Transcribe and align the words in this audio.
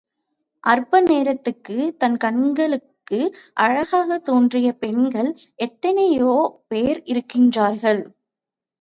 அற்ப 0.63 1.01
நேரத்துக்குத் 1.01 1.97
தன் 1.97 2.17
கண்களுக்கு 2.17 3.19
அழகாகத் 3.59 4.23
தோன்றிய 4.23 4.71
பெண்கள் 4.79 5.31
எத்தனையோபேர் 5.63 7.01
இருக்கிறார்கள். 7.07 8.03